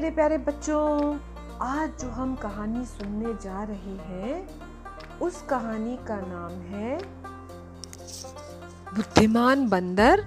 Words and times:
मेरे 0.00 0.14
प्यारे 0.14 0.38
बच्चों, 0.38 1.18
आज 1.60 2.00
जो 2.00 2.08
हम 2.08 2.34
कहानी 2.34 2.84
सुनने 2.84 3.34
जा 3.34 3.64
रहे 3.64 3.96
हैं, 3.96 4.48
उस 5.18 5.42
कहानी 5.42 5.96
का 5.96 6.16
नाम 6.20 6.52
है 6.52 6.98
बुद्धिमान 8.94 9.68
बंदर 9.68 10.24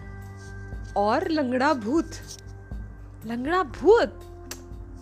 और 0.97 1.27
लंगड़ा 1.27 1.73
भूत। 1.73 2.11
लंगड़ा 3.25 3.63
भूत? 3.63 4.19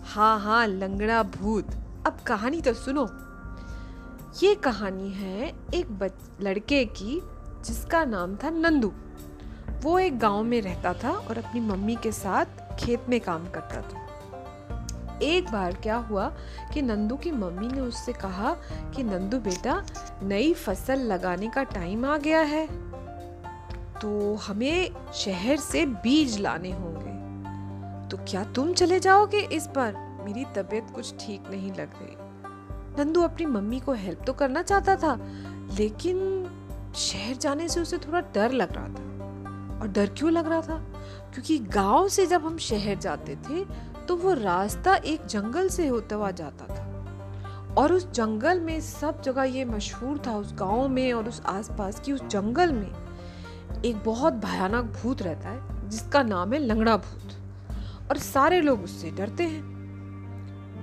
हाँ 0.06 0.40
हाँ 0.40 0.68
लंगड़ा 0.68 1.24
भूत। 1.24 1.68
अब 2.08 2.20
कहानी 2.28 2.62
तो 2.62 2.74
सुनो। 2.74 3.06
ये 4.44 4.56
कहानी 4.56 5.12
है 5.12 5.54
एक 5.74 6.00
बच, 6.00 6.14
लड़के 6.42 6.86
की, 6.86 7.22
जिसका 7.66 8.06
नाम 8.06 8.36
था 8.36 8.50
नंदू। 8.50 8.94
वो 9.82 10.00
एक 10.00 10.20
गाँव 10.20 10.44
में 10.44 10.62
रहता 10.62 10.94
था 10.94 11.12
और 11.12 11.38
अपनी 11.38 11.62
मम्मी 11.62 11.96
के 11.96 12.12
साथ 12.12 12.46
खेत 12.80 13.06
में 13.10 13.22
काम 13.22 13.50
करता 13.50 13.82
था। 13.82 14.11
एक 15.22 15.52
बार 15.52 15.74
क्या 15.74 15.96
हुआ 15.96 16.38
कि 16.74 16.82
नंदू 16.82 17.16
की 17.16 17.32
मम्मी 17.32 17.68
ने 17.68 17.82
उससे 17.82 18.14
कहा 18.14 18.56
कि, 18.96 19.04
नंदू 19.04 19.40
बेटा, 19.40 19.86
नई 20.24 20.54
फ़सल 20.54 21.00
लगाने 21.00 21.48
का 21.48 21.64
टाइम 21.64 22.06
आ 22.06 22.18
गया 22.18 22.42
है। 22.42 22.68
तो 24.02 24.36
हमें 24.36 24.90
शहर 25.14 25.58
से 25.58 25.86
बीज 25.86 26.40
लाने 26.40 26.72
होंगे। 26.72 27.12
तो 28.10 28.18
क्या 28.18 28.44
तुम 28.44 28.74
चले 28.74 29.00
जाओगे 29.00 29.40
इस 29.40 29.68
बार? 29.68 29.94
मेरी 30.26 30.46
तबीयत 30.46 30.88
कुछ 30.96 31.14
ठीक 31.20 31.44
नहीं 31.50 31.72
लग 31.72 31.90
रही। 32.02 32.16
नंदू 33.04 33.22
अपनी 33.22 33.46
मम्मी 33.46 33.80
को 33.80 33.94
हेल्प 33.94 34.20
तो 34.28 34.34
करना 34.34 34.62
चाहता 34.62 34.96
था, 34.96 35.20
लेकिन 35.78 36.48
शहर 36.96 37.36
जाने 37.36 37.70
से 37.70 37.80
उसे 37.80 37.98
थोड़ा 37.98 38.22
डर 38.22 38.52
लग 38.52 38.72
रहा 38.72 38.88
था। 38.88 39.12
और 39.82 39.88
डर 39.88 40.10
क्यों 40.18 40.32
लग 40.32 40.48
रहा 40.48 40.62
था? 40.62 40.78
क्योंकि 41.34 41.60
गाँव 41.60 42.08
से 42.08 42.26
जब 42.26 42.46
हम 42.46 42.58
शहर 42.58 42.96
जाते 42.96 43.36
थे 43.36 43.91
तो 44.08 44.16
वो 44.16 44.34
रास्ता 44.34 44.96
एक 44.96 45.26
जंगल 45.26 45.70
से 45.70 45.88
होता 45.88 46.16
हुआ 46.16 46.32
जाता 46.32 46.66
था। 46.66 46.88
और 47.78 47.94
उस 47.94 48.12
जंगल 48.12 48.60
में 48.60 48.82
सब 48.82 49.22
जगह 49.22 49.44
ये 49.44 49.66
मशहूर 49.66 50.22
था, 50.28 50.38
उस 50.38 50.54
गाँव 50.54 50.88
में 50.88 51.14
और 51.14 51.30
उस 51.30 51.42
आसपास 51.46 52.00
की 52.00 52.14
उस 52.14 52.28
जंगल 52.28 52.74
में 52.74 52.92
एक 53.86 54.04
बहुत 54.04 54.34
भयानक 54.34 54.86
भूत 54.86 55.22
रहता 55.22 55.50
है, 55.50 55.90
जिसका 55.90 56.24
नाम 56.24 56.54
है 56.54 56.60
लंगड़ा 56.60 56.98
भूत। 56.98 57.32
और 58.10 58.18
सारे 58.18 58.62
लोग 58.62 58.84
उससे 58.84 59.12
डरते 59.12 59.44
हैं। 59.44 59.72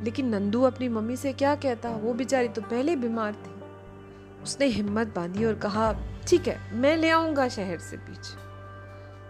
लेकिन 0.05 0.28
नंदू 0.28 0.62
अपनी 0.62 0.88
मम्मी 0.88 1.16
से 1.16 1.32
क्या 1.32 1.55
कहता, 1.55 1.91
वो 1.91 2.14
बेचारी 2.14 2.48
तो 2.48 2.62
पहले 2.62 2.97
बीमार 2.97 3.32
थी। 3.32 3.60
उसने 4.42 4.66
हिम्मत 4.66 5.06
बांधी 5.16 5.44
और 5.44 5.55
कहा, 5.55 5.97
ठीक 6.28 6.48
है, 6.48 6.75
मैं 6.75 6.97
ले 6.97 7.10
आऊँगा 7.10 7.48
शहर 7.48 7.78
से 7.78 7.97
बीच। 7.97 8.27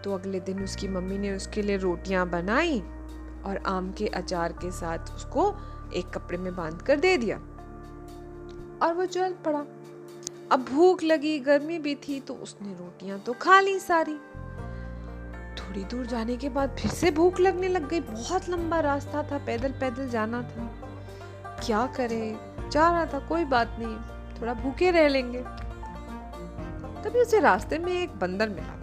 तो 0.03 0.13
अगले 0.13 0.39
दिन 0.39 0.63
उसकी 0.63 0.87
मम्मी 0.87 1.17
ने 1.17 1.35
उसके 1.35 1.61
लिए 1.61 1.77
रोटियाँ 1.77 2.29
बनाई 2.29 2.83
और 3.45 3.63
आम 3.67 3.91
के 3.91 4.07
अचार 4.07 4.51
के 4.51 4.71
साथ 4.71 5.15
उसको 5.15 5.55
एक 5.93 6.09
कपड़े 6.09 6.37
में 6.37 6.55
बाँध 6.55 6.81
कर 6.81 6.99
दे 6.99 7.17
दिया। 7.17 7.37
और 8.85 8.93
वो 8.93 9.05
चल 9.05 9.33
पड़ा। 9.33 9.59
अब 10.51 10.65
भूख 10.73 11.03
लगी, 11.03 11.39
गर्मी 11.39 11.79
भी 11.79 11.95
थी 11.95 12.19
तो 12.19 12.33
उसने 12.33 12.73
रोटियाँ 12.73 13.19
तो 13.19 13.33
खा 13.33 13.59
ली 13.59 13.79
सारी। 13.79 14.15
थोड़ी 15.55 15.83
दूर 15.83 16.05
जाने 16.05 16.37
के 16.37 16.49
बाद 16.49 16.77
फिर 16.79 16.91
से 16.91 17.11
भूख 17.11 17.39
लगने 17.39 17.67
लग 17.67 17.89
गई। 17.89 17.99
बहुत 17.99 18.49
लंबा 18.49 18.79
रास्ता 18.79 19.23
था 19.23 19.37
पैदल 19.37 19.71
पैदल 19.71 20.09
जाना 20.09 20.41
था। 20.41 20.73
क्या 21.65 21.87
करे? 21.87 22.37
जा 22.71 22.91
रहा 22.91 23.05
था, 23.05 23.27
कोई 23.27 23.45
बात 23.45 23.75
नहीं। 23.79 23.97
थोड़ा 24.41 24.53
भूखे 24.53 24.91
रह 24.91 25.07
लेंगे। 25.07 25.39
तभी 27.03 27.19
उसे 27.19 27.39
रास्ते 27.39 27.79
में 27.79 27.91
एक 27.91 28.09
बंदर 28.09 28.49
मिला। 28.49 28.75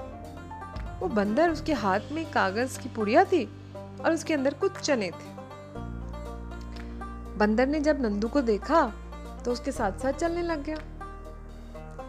वो 1.03 1.09
बंदर 1.09 1.51
उसके 1.51 1.73
हाथ 1.73 2.01
में 2.13 2.31
कागज़ 2.31 2.81
की 2.81 2.89
पुड़िया 2.89 3.25
थी 3.25 3.66
और 4.05 4.13
उसके 4.13 4.35
अंदर 4.35 4.55
कुछ 4.55 4.73
चने 4.73 5.11
थे। 5.11 5.37
बंदर 7.37 7.67
ने 7.67 7.81
जब 7.81 8.01
नंदू 8.01 8.29
को 8.29 8.41
देखा 8.41 8.93
तो 9.45 9.53
उसके 9.53 9.73
साथ 9.73 9.93
साथ 9.93 10.13
चलने 10.13 10.43
लग 10.43 10.63
गया। 10.63 10.77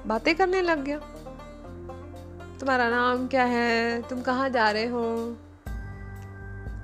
बातें 0.05 0.35
करने 0.35 0.61
लग 0.61 0.83
गया। 0.83 0.99
तुम्हारा 2.59 2.89
नाम 2.89 3.27
क्या 3.27 3.43
है? 3.43 4.01
तुम 4.01 4.21
कहाँ 4.21 4.49
जा 4.49 4.69
रहे 4.69 4.85
हो? 4.85 5.37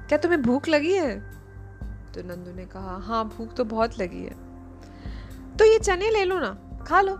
क्या 0.09 0.17
तुम्हें 0.17 0.41
भूख 0.41 0.67
लगी 0.67 0.93
है? 0.93 1.19
तो 2.13 2.21
नंदू 2.21 2.51
ने 2.51 2.65
कहा 2.65 2.97
हाँ 2.97 3.25
भूख 3.25 3.53
तो 3.53 3.63
बहुत 3.63 3.99
लगी 3.99 4.23
है। 4.23 4.53
तो 5.57 5.65
ये 5.65 5.79
चने 5.79 6.09
ले 6.09 6.23
लो 6.23 6.39
ना, 6.39 6.57
खा 6.87 7.01
लो। 7.01 7.17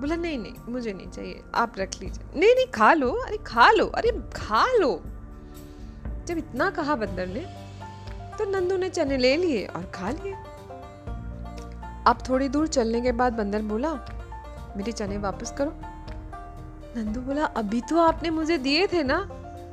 बोला, 0.00 0.16
नहीं 0.16 0.38
नहीं, 0.38 0.52
मुझे 0.68 0.92
नहीं 0.92 1.10
चाहिए, 1.10 1.42
आप 1.54 1.72
रख 1.78 1.90
लीजिए। 2.00 2.40
नहीं 2.40 2.54
नहीं, 2.54 2.66
खा 2.66 2.92
लो, 2.92 3.10
अरे, 3.10 3.36
खा 3.36 3.70
लो, 3.70 3.86
अरे, 3.86 4.10
खा 4.36 4.66
लो। 4.72 5.02
जब 6.28 6.38
इतना 6.38 6.70
कहा 6.70 6.94
बंदर 6.96 7.26
ने 7.26 7.40
तो 8.38 8.50
नंदू 8.50 8.76
ने 8.76 8.88
चने 8.90 9.16
ले 9.16 9.36
लिए 9.36 9.64
और 9.66 9.84
खा 9.94 10.10
लिए। 10.10 10.32
अब 12.06 12.18
थोड़ी 12.28 12.48
दूर 12.48 12.66
चलने 12.68 13.00
के 13.00 13.12
बाद 13.12 13.32
बंदर 13.32 13.62
बोला, 13.62 13.92
मेरे 14.76 14.92
चने 14.92 15.18
वापस 15.18 15.54
करो। 15.58 15.72
नंदू 16.96 17.20
बोला, 17.20 17.44
अभी 17.44 17.80
तो 17.80 17.98
आपने 18.00 18.30
मुझे 18.30 18.58
दिए 18.58 18.86
थे 18.86 19.02
ना, 19.02 19.18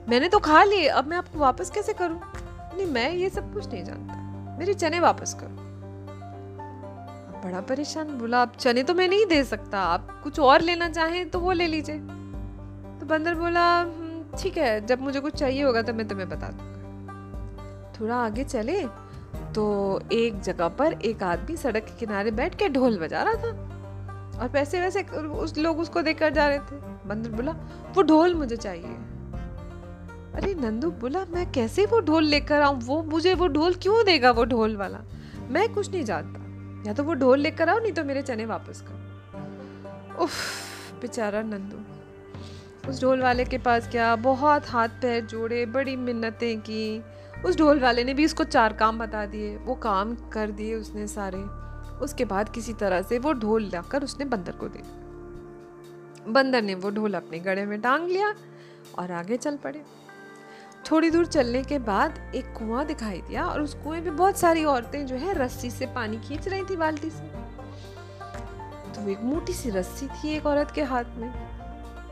मैंने 0.09 0.29
तो 0.29 0.39
खा 0.39 0.63
लिए, 0.63 0.87
अब 0.87 1.07
मैं 1.07 1.17
आपको 1.17 1.39
वापस 1.39 1.69
कैसे 1.69 1.93
करूँ? 1.93 2.19
नहीं, 2.75 2.85
मैं 2.85 3.11
ये 3.11 3.29
सब 3.29 3.53
कुछ 3.53 3.67
नहीं 3.67 3.83
जानता, 3.83 4.57
मेरे 4.59 4.73
चने 4.73 4.99
वापस 4.99 5.33
करो। 5.33 5.63
बड़ा 7.43 7.61
परेशान 7.61 8.17
बोला 8.17 8.41
आप 8.41 8.55
चने 8.57 8.83
तो 8.83 8.93
मैं 8.93 9.07
नहीं 9.07 9.25
दे 9.25 9.43
सकता, 9.43 9.79
आप 9.79 10.19
कुछ 10.23 10.39
और 10.39 10.61
लेना 10.61 10.89
चाहें 10.89 11.29
तो 11.29 11.39
वो 11.39 11.51
ले 11.51 11.67
लीजिए। 11.67 11.97
तो 12.99 13.05
बंदर 13.05 13.35
बोला 13.35 13.65
ठीक 14.39 14.57
है, 14.57 14.85
जब 14.85 15.01
मुझे 15.01 15.19
कुछ 15.19 15.33
चाहिए 15.33 15.63
होगा 15.63 15.81
तो 15.81 15.93
मैं 15.93 16.07
तुम्हें 16.07 16.29
बता 16.29 16.47
दूँगा। 16.47 17.93
थोड़ा 17.99 18.15
आगे 18.15 18.43
चले 18.43 18.81
तो 19.55 20.01
एक 20.11 20.39
जगह 20.41 20.67
पर 20.67 20.93
एक 20.93 21.23
आदमी 21.23 21.57
सड़क 21.57 21.83
के 21.83 21.95
किनारे 21.95 22.31
बैठ 22.31 22.55
के 22.55 22.69
ढोल 22.69 22.97
बजा 22.99 23.23
रहा 23.23 23.33
था 23.33 24.39
और 24.41 24.49
पैसे 24.49 24.81
वैसे 24.81 25.03
उस, 25.03 25.57
लोग 25.57 25.79
उसको 25.79 26.01
देकर 26.01 26.33
जा 26.33 26.47
रहे 26.47 26.59
थे। 26.59 26.75
बंदर 27.07 27.31
बोला, 27.31 27.51
वो 27.95 28.01
ढोल 28.01 28.33
मुझे 28.35 28.57
चाहिए। 28.57 28.95
अरे 30.35 30.53
नंदू 30.53 30.91
बोला, 30.91 31.25
मैं 31.29 31.51
कैसे 31.51 31.85
वो 31.85 31.99
ढोल 31.99 32.23
लेकर 32.23 32.61
आऊँ? 32.61 32.79
वो 32.81 33.03
मुझे 33.03 33.33
वो 33.33 33.47
ढोल 33.47 33.73
क्यों 33.73 34.05
देगा 34.05 34.31
वो 34.31 34.45
ढोल 34.45 34.75
वाला? 34.77 34.99
मैं 35.49 35.73
कुछ 35.73 35.91
नहीं 35.91 36.03
जानता। 36.03 36.89
या 36.89 36.93
तो 36.93 37.03
वो 37.03 37.13
ढोल 37.13 37.39
लेकर 37.39 37.69
आओ, 37.69 37.79
नहीं 37.79 37.91
तो 37.91 38.03
मेरे 38.03 38.21
चने 38.21 38.45
वापस 38.45 38.83
करो। 38.87 40.23
उफ, 40.23 40.33
बेचारा 41.01 41.41
नंदू। 41.41 41.77
उस 42.89 43.01
ढोल 43.01 43.21
वाले 43.21 43.45
के 43.45 43.57
पास 43.57 43.87
क्या 43.87 44.15
बहुत 44.15 44.69
हाथ 44.69 44.89
पैर 45.01 45.25
जोड़े, 45.25 45.65
बड़ी 45.65 45.95
मिन्नतें 45.95 46.59
की। 46.59 47.03
उस 47.45 47.57
ढोल 47.57 47.79
वाले 47.79 48.03
ने 48.03 48.13
भी 48.13 48.25
उसको 48.25 48.43
चार 48.43 48.73
काम 48.73 48.99
बता 48.99 49.25
दिए। 49.25 49.55
वो 49.57 49.75
काम 49.75 50.15
कर 50.15 50.51
दिए 50.51 50.75
उसने 50.75 51.07
सारे। 51.07 51.37
उसके 51.95 52.25
बाद 52.25 52.49
किसी 52.49 52.73
तरह 52.73 53.01
से 53.01 53.19
वो 53.19 53.33
ढोल 53.33 53.63
लाकर 53.63 54.03
उसने 54.03 54.25
बंदर 54.25 54.51
को 54.51 54.67
दे 54.67 54.81
बंदर 56.31 56.61
ने 56.61 56.75
वो 56.75 56.89
ढोल 56.89 57.13
अपने 57.13 57.39
गड़े 57.39 57.65
में 57.65 57.81
टांग 57.81 58.07
लिया 58.07 58.33
और 58.99 59.11
आगे 59.11 59.37
चल 59.37 59.57
पड़े। 59.57 59.81
थोड़ी 60.91 61.09
दूर 61.09 61.25
चलने 61.25 61.63
के 61.63 61.79
बाद 61.79 62.19
एक 62.35 62.53
कुआँ 62.53 62.85
दिखाई 62.85 63.21
दिया 63.21 63.45
और 63.45 63.61
उस 63.61 63.73
कुएँ 63.73 64.01
में 64.01 64.15
बहुत 64.15 64.37
सारी 64.37 64.63
औरतें 64.63 65.05
जो 65.05 65.15
है 65.15 65.33
रस्सी 65.33 65.69
से 65.69 65.85
पानी 65.85 66.17
खींच 66.17 66.47
रही 66.47 66.63
थी 66.63 66.75
बाल्टी 66.75 67.09
से। 67.09 67.23
तो 68.93 69.09
एक 69.09 69.23
मोटी 69.23 69.53
सी 69.53 69.69
रस्सी 69.69 70.07
थी 70.07 70.29
एक 70.29 70.45
औरत 70.45 70.71
के 70.71 70.83
हाथ 70.83 71.17
में। 71.17 71.31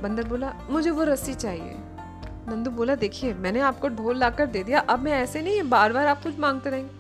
बंदर 0.04 0.28
बोला 0.28 0.54
मुझे 0.70 0.90
वो 0.90 1.04
रस्सी 1.04 1.34
चाहिए। 1.34 1.76
नंदू 2.48 2.72
बोला 2.72 2.96
देखिए 2.96 3.34
मैंने 3.34 3.60
आपको 3.62 3.90
ढोल 3.90 4.18
लाकर 4.18 4.46
दे 4.46 4.64
दिया 4.64 4.80
अब 4.80 5.00
मैं 5.00 5.12
ऐसे 5.12 5.42
नहीं 5.42 5.62
बार 5.70 5.94
बार 5.94 6.08
आप 6.08 6.24
कुछ 6.24 6.40
मांगते 6.40 6.70
रहेंगे। 6.70 6.92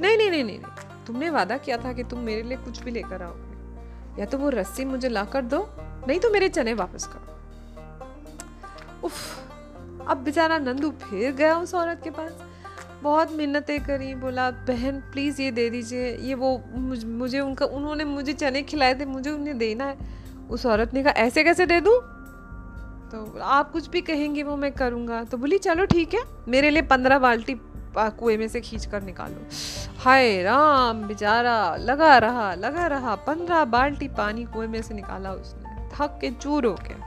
नहीं 0.00 0.16
नहीं 0.18 0.30
नहीं 0.30 0.44
नहीं, 0.44 0.58
नहीं। 0.58 1.04
तुमने 1.06 1.30
वादा 1.30 1.56
किया 1.56 1.76
था 1.76 1.92
कि 1.92 2.04
तुम 2.04 2.18
मेरे 2.18 2.42
लिए 2.42 2.56
कुछ 2.56 2.82
भी 2.82 2.90
लेकर 2.90 3.22
आओगे। 3.22 4.20
या 4.20 4.26
तो 4.26 4.38
वो 4.38 4.48
रस्सी 4.48 4.84
मुझे 4.84 5.08
लाकर 5.08 5.42
दो 5.42 5.68
नहीं 6.08 6.20
तो 6.20 6.30
मेरे 6.30 6.48
चने 6.48 6.74
वापस 6.74 7.06
करो। 7.06 7.36
उफ 9.04 10.08
अब 10.08 10.16
बेचारा 10.16 10.58
नंदू 10.58 10.90
फिर 10.90 11.32
गया 11.32 11.56
उस 11.58 11.74
औरत 11.74 12.00
के 12.04 12.10
पास। 12.10 12.32
बहुत 13.02 13.32
मिन्नतें 13.32 13.84
करी 13.84 14.14
बोला 14.14 14.50
बहन 14.50 15.00
प्लीज़ 15.12 15.42
ये 15.42 15.50
दे 15.50 15.70
दीजिए 15.70 16.16
ये 16.16 16.34
वो 16.34 16.62
मुझ, 16.74 17.04
मुझे 17.04 17.40
उनका 17.40 17.66
उन्होंने 17.66 18.04
मुझे 18.04 18.32
चने 18.32 18.62
खिलाए 18.62 18.94
थे 18.94 19.04
मुझे 19.04 19.30
उन्हें 19.30 19.58
देना 19.58 19.84
है। 19.84 19.96
उस 20.50 20.66
औरत 20.66 20.94
ने 20.94 21.02
कहा 21.02 21.12
ऐसे 21.12 21.44
कैसे 21.44 21.66
दे 21.66 21.80
दूँ? 21.80 21.98
तो 23.12 23.40
आप 23.40 23.72
कुछ 23.72 23.88
भी 23.88 24.00
कहेंगे 24.00 24.42
वो 24.42 24.56
मैं 24.56 24.72
करूँगा। 24.72 25.24
तो 25.24 25.36
बोली, 25.36 25.58
चलो 25.58 25.86
ठीक 25.86 26.14
है, 26.14 26.20
मेरे 26.48 26.70
लिए 26.70 26.82
पंद्रह 26.82 27.18
बाल्टी 27.18 27.60
कुएँ 27.98 28.36
में 28.36 28.48
से 28.48 28.60
खींच 28.60 28.86
कर 28.86 29.02
निकालो। 29.02 29.46
हाय 29.98 30.42
राम, 30.42 31.02
बेचारा, 31.02 31.76
लगा 31.76 32.18
रहा 32.18 32.54
लगा 32.54 32.86
रहा, 32.86 33.14
पंद्रह 33.14 33.64
बाल्टी 33.64 34.08
पानी 34.08 34.44
कुएँ 34.44 34.68
में 34.68 34.82
से 34.82 34.94
निकाला 34.94 35.32
उसने। 35.32 35.88
थक 35.96 36.18
के 36.20 36.30
चूर 36.30 36.66
हो 36.66 36.74
गया। 36.74 37.04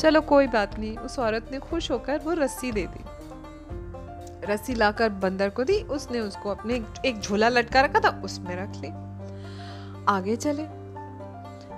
चलो 0.00 0.20
कोई 0.20 0.46
बात 0.46 0.78
नहीं, 0.78 0.96
उस 0.96 1.18
औरत 1.18 1.48
ने 1.52 1.58
खुश 1.58 1.90
होकर 1.90 2.18
वो 2.18 2.32
रस्सी 2.32 2.72
दे 2.72 2.86
दी। 2.86 3.04
रस्सी 4.46 4.74
लाकर 4.74 5.08
बंदर 5.08 5.48
को 5.48 5.64
दी, 5.64 5.82
उसने 5.82 6.20
उसको 6.20 6.50
अपने 6.50 6.84
एक 7.06 7.20
झोला 7.20 7.48
लटका 7.48 7.80
रखा 7.80 8.00
था, 8.00 8.22
उसमें 8.24 8.56
रख 8.56 8.72
ली। 8.76 8.88
आगे 10.08 10.36
चले। 10.36 10.81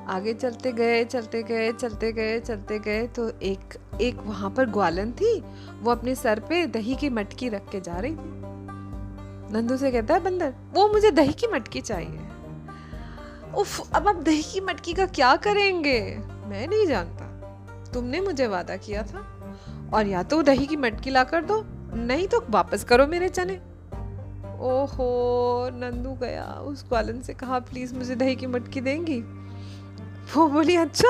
आगे 0.08 0.34
चलते 0.34 0.72
गए 0.72 1.04
चलते 1.04 1.42
गए 1.42 1.72
चलते 1.72 2.12
गए 2.12 2.40
चलते 2.40 2.78
गए 2.78 3.06
तो 3.06 3.28
एक 3.28 3.74
एक 4.00 4.16
वहाँ 4.24 4.50
पर 4.50 4.66
ग्वालन 4.66 5.12
थी। 5.12 5.44
वो 5.82 5.90
अपने 5.90 6.14
सर 6.14 6.40
पे 6.40 6.66
दही 6.66 6.94
की 6.94 7.08
मटकी 7.08 7.48
रख 7.48 7.68
के 7.70 7.80
जा 7.80 7.94
रही 7.94 8.12
थी। 8.12 8.44
नंदू 9.52 9.76
से 9.76 9.92
कहता 9.92 10.14
है, 10.14 10.20
बंदर, 10.20 10.54
वो 10.74 10.88
मुझे 10.88 11.10
दही 11.10 11.32
की 11.32 11.46
मटकी 11.46 11.80
चाहिए। 11.80 12.20
उफ, 13.56 13.94
अब 13.94 14.08
आप 14.08 14.16
दही 14.16 14.42
की 14.42 14.60
मटकी 14.60 14.92
का 14.92 15.06
क्या 15.06 15.36
करेंगे? 15.36 16.18
मैं 16.20 16.68
नहीं 16.68 16.86
जानता। 16.86 17.24
तुमने 17.92 18.20
मुझे 18.20 18.46
वादा 18.46 18.76
किया 18.76 19.02
था। 19.02 19.30
और 19.94 20.06
या 20.06 20.22
तो 20.22 20.42
दही 20.42 20.66
की 20.66 20.76
मटकी 20.76 21.10
ला 21.10 21.24
कर 21.24 21.42
दो, 21.44 21.64
नहीं 21.96 22.28
तो 22.28 22.44
वापस 22.50 22.84
करो 22.84 23.06
मेरे 23.06 23.28
चने। 23.28 23.54
ओहो, 24.54 25.70
नंदू 25.72 26.12
गया। 26.12 26.44
उस 26.44 26.84
ग्वालन 26.88 27.20
से 27.20 27.34
कहा, 27.34 27.58
प्लीज़ 27.58 27.94
मुझे 27.94 28.16
दही 28.16 28.36
की 28.36 28.46
मटकी 28.46 28.80
देंगी। 28.80 29.24
वो 30.36 30.46
बोली 30.48 30.76
अच्छा 30.76 31.08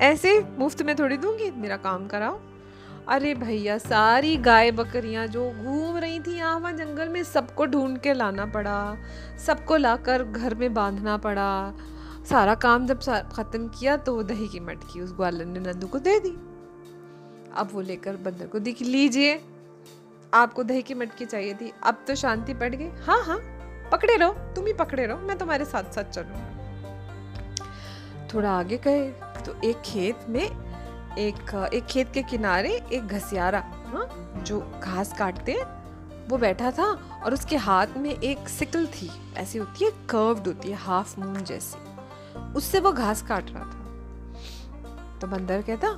ऐसे 0.00 0.38
मुफ़्त 0.58 0.82
में 0.82 0.94
थोड़ी 0.96 1.16
दूँगी, 1.16 1.50
मेरा 1.52 1.76
काम 1.78 2.06
कराओ। 2.06 2.38
अरे 3.08 3.34
भैया, 3.34 3.76
सारी 3.78 4.36
गाय 4.38 4.70
बकरियाँ 4.70 5.26
जो 5.26 5.50
घूम 5.52 5.96
रही 5.96 6.18
थी 6.20 6.36
यहाँ 6.36 6.58
वहाँ 6.60 6.72
जंगल 6.72 7.08
में, 7.08 7.22
सबको 7.24 7.66
ढूंढ 7.66 7.98
के 7.98 8.12
लाना 8.14 8.46
पड़ा, 8.46 8.96
सबको 9.46 9.76
लाकर 9.76 10.22
घर 10.24 10.54
में 10.54 10.72
बांधना 10.74 11.16
पड़ा। 11.16 11.74
सारा 12.28 12.54
काम 12.56 12.86
जब 12.86 13.00
ख़त्म 13.32 13.68
किया 13.70 13.96
तो 13.98 14.22
दही 14.22 14.48
की 14.48 14.60
मटकी 14.60 15.00
उस 15.00 15.12
ग्वालन 15.12 15.48
ने 15.48 15.60
नंदू 15.62 15.86
को 15.86 15.98
दे 15.98 16.18
दी। 16.20 16.30
अब 17.52 17.68
वो 17.72 17.80
लेकर 17.82 18.16
बंदर 18.18 18.46
को 18.46 18.58
दिख, 18.58 18.82
लीजिए, 18.82 19.40
आपको 20.32 20.62
दही 20.64 20.82
की 20.82 20.94
मटकी 20.94 21.24
चाहिए 21.24 21.54
थी, 21.54 21.72
अब 21.84 22.04
तो 22.08 22.14
शांति 22.14 22.54
पड़ 22.54 22.74
गई। 22.74 22.90
हाँ 23.06 23.22
हाँ 23.24 23.38
पकड़े 23.92 24.16
रहो, 24.16 24.32
तुम 24.54 24.66
ही 24.66 24.72
पकड़े 24.74 25.06
रहो, 25.06 25.18
मैं 25.18 25.38
तुम्हारे 25.38 25.64
साथ 25.64 25.92
साथ 25.94 26.12
चलूँगा। 26.12 26.55
थोड़ा 28.34 28.50
आगे 28.50 28.76
गए 28.78 29.08
तो 29.46 29.54
एक 29.64 29.80
खेत 29.84 30.28
में 30.28 30.44
एक 31.18 31.70
एक 31.74 31.84
खेत 31.84 32.10
के 32.14 32.22
किनारे 32.22 32.70
एक 32.92 33.06
घसियारा 33.06 33.58
हाँ 33.86 34.08
जो 34.46 34.60
घास 34.82 35.12
काटते 35.18 35.52
हैं, 35.52 35.64
वो 36.28 36.38
बैठा 36.38 36.70
था 36.70 36.86
और 37.24 37.34
उसके 37.34 37.56
हाथ 37.56 37.96
में 37.96 38.10
एक 38.10 38.48
सिकल 38.48 38.86
थी, 38.86 39.10
ऐसी 39.36 39.58
होती 39.58 39.84
है 39.84 39.90
कर्व्ड 40.10 40.46
होती 40.46 40.70
है 40.70 40.76
हाफ़ 40.76 41.20
मून 41.20 41.42
जैसी। 41.44 42.54
उससे 42.56 42.80
वो 42.80 42.92
घास 42.92 43.22
काट 43.22 43.50
रहा 43.50 43.64
था। 43.64 45.18
तो 45.20 45.26
बंदर 45.26 45.62
कहता, 45.62 45.92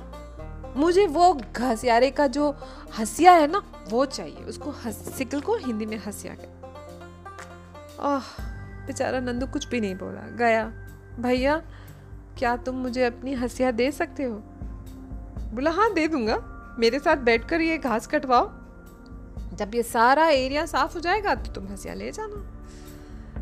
मुझे 0.75 1.05
वो 1.07 1.33
घसियारे 1.55 2.11
का 2.11 2.27
जो 2.27 2.55
हसिया 2.97 3.31
है 3.31 3.47
ना, 3.47 3.63
वो 3.89 4.05
चाहिए, 4.05 4.43
उसको 4.43 4.73
सिकल 4.91 5.41
को 5.41 5.55
हिंदी 5.57 5.85
में 5.85 5.97
हसिया 6.07 6.33
के 6.33 6.47
ओह, 8.05 8.23
बेचारा 8.85 9.19
नंदू 9.19 9.47
कुछ 9.47 9.67
भी 9.67 9.81
नहीं 9.81 9.95
बोला, 9.95 10.21
गया, 10.37 10.65
भैया 11.19 11.61
क्या 12.39 12.55
तुम 12.57 12.75
मुझे 12.75 13.05
अपनी 13.05 13.33
हसिया 13.33 13.71
दे 13.71 13.91
सकते 13.91 14.23
हो? 14.23 14.35
बोला 15.53 15.71
हाँ 15.71 15.93
दे 15.93 16.07
दूँगा। 16.07 16.37
मेरे 16.79 16.99
साथ 16.99 17.17
बैठकर 17.17 17.61
ये 17.61 17.77
घास 17.77 18.07
कटवाओ। 18.07 18.49
जब 19.55 19.71
ये 19.75 19.83
सारा 19.83 20.27
एरिया 20.27 20.65
साफ़ 20.65 20.93
हो 20.93 20.99
जाएगा 20.99 21.35
तो 21.35 21.53
तुम 21.53 21.67
हसिया 21.67 21.93
ले 21.93 22.11
जाना। 22.11 22.55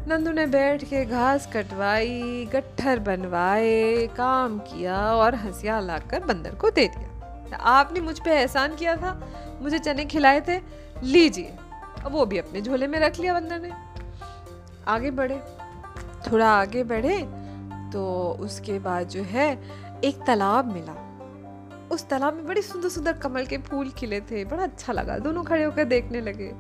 नंदू 0.08 0.32
ने 0.32 0.46
बैठ 0.46 0.84
के 0.84 1.06
घास 1.06 1.50
कटवाई, 1.54 2.50
गट्ठर 2.54 3.00
बनवाए, 3.00 4.08
काम 4.08 4.60
किया 4.60 4.98
और 4.98 5.36
हंसिया 5.36 5.80
लाकर 5.80 6.24
बंदर 6.24 6.56
को 6.56 6.70
दे 6.70 6.88
दिया। 6.88 7.58
आपने 7.58 8.00
मुझ 8.00 8.20
पे 8.20 8.32
एहसान 8.32 8.76
किया 8.76 8.96
था। 8.96 9.28
मुझे 9.62 9.80
चने 9.80 10.06
खिलाए 10.06 10.42
थे। 10.42 10.62
लीजिए। 11.04 11.56
अब 12.06 12.12
वो 12.12 12.26
भी 12.26 12.38
अपने 12.38 12.62
झोले 12.62 12.88
में 12.88 13.00
रख 13.00 13.20
लिया 13.20 13.34
बंदर 13.34 13.60
ने। 13.60 13.72
आगे 14.88 15.12
बढ़े। 15.12 15.42
थोड़ा 16.32 16.50
आगे 16.50 16.84
बढ़े 16.84 17.47
तो 17.94 18.32
उसके 18.40 18.80
बाद 18.80 19.08
जो 19.08 19.24
है, 19.24 19.64
एक 20.04 20.18
तालाब 20.28 20.74
मिला। 20.74 21.04
उस 21.92 22.10
तालाब 22.10 22.34
में 22.34 22.48
बड़ी 22.48 22.62
सुंदर 22.62 22.90
सुंदर 22.90 23.14
कमल 23.14 23.46
के 23.46 23.58
फूल 23.58 23.90
खिले 23.90 24.22
थे, 24.22 24.46
बड़ा 24.46 24.64
अच्छा 24.64 24.94
लगा। 24.94 25.18
दोनों 25.18 25.44
खड़े 25.44 25.64
होकर 25.64 25.84
देखने 25.84 26.22
लगे। 26.22 26.54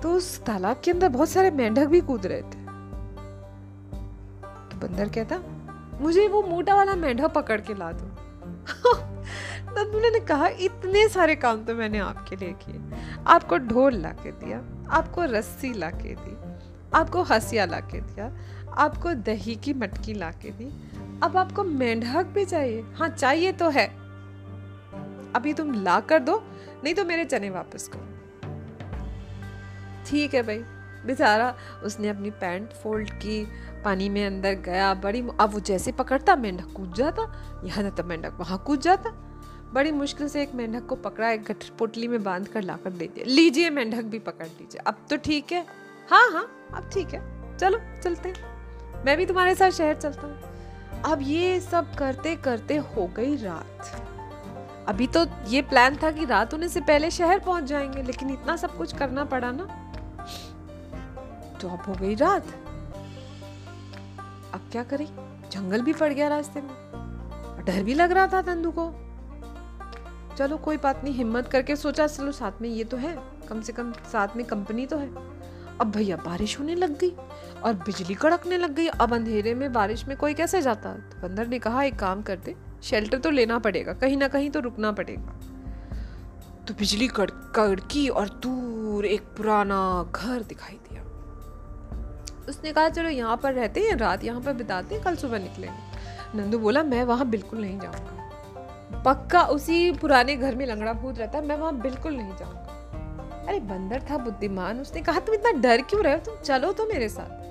तो 0.00 0.12
उस 0.12 0.44
तालाब 0.44 0.80
के 0.84 0.90
अंदर 0.90 1.08
बहुत 1.08 1.28
सारे 1.28 1.50
मेंढक 1.50 1.86
भी 1.86 2.00
कूद 2.00 2.26
रहे 2.26 2.42
थे। 2.42 2.64
तो 4.42 4.76
बंदर 4.76 5.08
कहता, 5.08 5.38
मुझे 6.00 6.28
वो 6.28 6.42
मोटा 6.42 6.74
वाला 6.74 6.94
मेंढक 6.94 7.32
पकड़ 7.32 7.60
के 7.60 7.74
ला 7.74 7.92
दो। 7.92 8.10
ने 10.10 10.20
कहा, 10.20 10.48
इतने 10.48 11.08
सारे 11.08 11.36
काम 11.36 11.64
तो 11.64 11.74
मैंने 11.74 11.98
आपके 11.98 12.36
लिए 12.36 12.52
किए। 12.52 12.80
आपको 13.26 13.58
ढोल 13.58 13.94
ला 13.94 14.08
के 14.08 14.32
दिया, 14.32 14.62
आपको 14.90 15.22
रस्सी 15.22 15.72
ला 15.72 15.90
के 15.90 16.16
दी, 16.20 16.38
आपको 16.94 17.22
हंसिया 17.22 17.64
ला 17.64 17.80
के 17.80 18.00
दिया 18.00 18.32
आपको 18.74 19.14
दही 19.14 19.54
की 19.54 19.74
मटकी 19.74 20.14
ला 20.14 20.30
के 20.30 20.50
दी। 20.50 20.90
अब 21.22 21.36
आपको 21.36 21.64
मेंढक 21.64 22.24
भी 22.24 22.44
चाहिए। 22.44 22.82
हाँ 22.82 23.08
चाहिए 23.08 23.52
तो 23.52 23.70
है। 23.70 23.86
अभी 25.34 25.54
तुम 25.54 25.82
ला 25.82 26.00
कर 26.00 26.18
दो, 26.18 26.44
नहीं 26.84 26.94
तो 26.94 27.04
मेरे 27.04 27.24
चने 27.24 27.50
वापस 27.50 27.88
करो। 27.88 28.14
ठीक 30.06 30.34
है 30.34 30.42
भाई। 30.42 30.58
बेचारा, 31.06 31.56
उसने 31.84 32.08
अपनी 32.08 32.30
पैंट 32.30 32.72
फोल्ड 32.72 33.10
की, 33.10 33.46
पानी 33.84 34.08
में 34.08 34.26
अंदर 34.26 34.54
गया, 34.54 34.94
बड़ी 34.94 35.20
अब 35.40 35.50
वो 35.50 35.60
जैसे 35.60 35.92
पकड़ता, 35.92 36.36
मेंढक 36.36 36.72
कूद 36.72 36.94
जाता। 36.94 37.22
यहाँ 37.64 37.90
तो 37.90 38.04
मेंढक 38.04 38.32
वहाँ 38.34 38.64
कूद 38.66 38.80
जाता। 38.80 39.10
बड़ी 39.74 39.92
मुश्किल 39.92 40.28
से 40.28 40.42
एक 40.42 40.54
मेंढक 40.54 40.86
को 40.86 40.96
पकड़ा, 40.96 41.30
एक 41.30 41.52
पोटली 41.78 42.08
में 42.08 42.22
बाँध 42.22 42.48
कर 42.48 42.62
ला 42.62 42.76
कर 42.76 42.90
दे 42.90 43.06
दिया। 43.06 43.26
लीजिए, 43.26 43.70
मेंढक 43.70 44.02
भी 44.02 44.18
पकड़ 44.18 44.46
लीजिए। 44.46 44.80
अब 44.86 45.06
तो 45.10 45.16
ठीक 45.16 45.52
है। 45.52 45.66
हाँ 46.10 46.30
हाँ 46.32 46.70
अब 46.74 46.90
ठीक 46.92 47.08
है। 47.08 47.58
चलो, 47.58 47.80
चलते 48.02 48.28
हैं। 48.28 48.53
मैं 49.04 49.16
भी 49.16 49.26
तुम्हारे 49.26 49.54
साथ 49.54 49.70
शहर 49.70 49.94
चलता 49.94 50.22
हूँ। 50.22 50.40
अब 51.02 51.18
ये 51.22 51.60
सब 51.60 51.94
करते 51.94 52.36
करते 52.36 52.76
हो 52.76 53.06
गई 53.06 53.36
रात। 53.36 54.00
अभी 54.88 55.06
तो 55.06 55.26
ये 55.48 55.62
प्लान 55.62 55.96
था 55.96 56.10
कि 56.10 56.24
रात 56.24 56.52
होने 56.52 56.68
से 56.68 56.80
पहले 56.80 57.10
शहर 57.10 57.38
पहुँच 57.38 57.64
जाएँगे, 57.64 58.02
लेकिन 58.02 58.30
इतना 58.30 58.56
सब 58.56 58.76
कुछ 58.76 58.96
करना 58.96 59.24
पड़ा 59.24 59.52
ना। 59.52 59.64
तो 61.60 61.68
अब 61.68 61.82
हो 61.88 61.94
गई 61.94 62.14
रात। 62.14 62.46
अब 64.54 64.60
क्या 64.72 64.82
करें? 64.82 65.06
जंगल 65.50 65.82
भी 65.82 65.92
पड़ 65.92 66.12
गया 66.12 66.28
रास्ते 66.28 66.60
में। 66.60 66.70
डर 67.66 67.82
भी 67.82 67.94
लग 67.94 68.12
रहा 68.12 68.26
था 68.26 68.42
तंदू 68.42 68.70
को। 68.78 68.94
चलो 70.36 70.56
कोई 70.56 70.76
बात 70.76 71.04
नहीं, 71.04 71.14
हिम्मत 71.14 71.48
करके 71.48 71.76
सोचा, 71.76 72.06
चलो 72.06 72.32
साथ 72.32 72.52
में 72.62 72.68
ये 72.68 72.84
तो 72.84 72.96
है। 72.96 73.18
कम 73.48 73.60
से 73.60 73.72
कम 73.72 73.92
साथ 73.92 74.28
में 74.36 74.46
कंपनी 74.46 74.86
तो 74.86 74.98
है। 74.98 75.33
अब 75.80 75.90
भैया 75.90 76.16
बारिश 76.16 76.58
होने 76.58 76.74
लग 76.74 76.98
गई 76.98 77.10
और 77.64 77.72
बिजली 77.76 78.14
कड़कने 78.14 78.58
लग 78.58 78.74
गई। 78.74 78.86
अब 78.86 79.14
अंधेरे 79.14 79.54
में 79.54 79.72
बारिश 79.72 80.06
में 80.08 80.16
कोई 80.16 80.34
कैसे 80.34 80.60
जाता? 80.62 80.92
तो 80.92 81.28
बंदर 81.28 81.46
ने 81.46 81.58
कहा, 81.58 81.82
एक 81.82 81.98
काम 81.98 82.22
करते 82.22 82.54
शेल्टर 82.82 83.18
तो 83.18 83.30
लेना 83.30 83.58
पड़ेगा, 83.58 83.92
कहीं 83.92 84.16
ना 84.16 84.28
कहीं 84.28 84.50
तो 84.50 84.60
रुकना 84.60 84.92
पड़ेगा। 84.92 85.40
तो 86.64 86.74
बिजली 86.74 87.08
कड़की 87.08 88.08
और 88.08 88.28
दूर 88.42 89.06
एक 89.06 89.22
पुराना 89.36 90.10
घर 90.14 90.42
दिखाई 90.42 90.78
दिया। 90.88 91.02
उसने 92.48 92.72
कहा, 92.72 92.88
चलो 92.88 93.08
यहाँ 93.08 93.36
पर 93.36 93.52
रहते 93.52 93.80
हैं, 93.80 93.96
रात 93.96 94.24
यहाँ 94.24 94.40
पर 94.40 94.52
बिताते 94.52 94.94
हैं, 94.94 95.04
कल 95.04 95.16
सुबह 95.16 95.38
निकलेंगे। 95.38 96.38
नंदू 96.38 96.58
बोला, 96.58 96.82
मैं 96.82 97.04
वहाँ 97.04 97.28
बिल्कुल 97.28 97.60
नहीं 97.60 97.78
जाऊँगा। 97.80 99.02
पक्का 99.02 99.42
उसी 99.42 99.90
पुराने 99.92 100.36
घर 100.36 100.54
में 100.54 100.66
लंगड़ा 100.66 100.92
भूत 100.92 101.18
रहता 101.18 101.38
है, 101.38 101.46
मैं 101.46 101.56
वहाँ 101.56 101.80
बिल्कुल 101.80 102.16
नहीं 102.16 102.36
जाऊँगा। 102.36 102.63
अरे 103.48 103.60
बंदर 103.60 104.02
था 104.10 104.18
बुद्धिमान, 104.18 104.80
उसने 104.80 105.00
कहा, 105.00 105.20
तुम 105.20 105.34
इतना 105.34 105.50
डर 105.50 105.82
क्यों 105.82 106.04
रहे 106.04 106.12
हो? 106.12 106.18
तुम 106.18 106.34
चलो 106.36 106.72
तो 106.72 106.86
मेरे 106.86 107.08
साथ। 107.08 107.44